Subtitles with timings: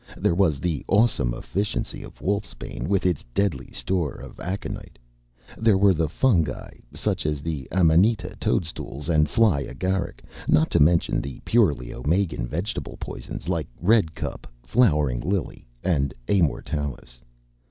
[0.17, 4.97] There was the awesome efficiency of wolfsbane with its deadly store of aconite.
[5.59, 11.21] There were the fungi such as the amanita toadstools and fly agaric, not to mention
[11.21, 17.21] the purely Omegan vegetable poisons like redcup, flowering lily, and amortalis.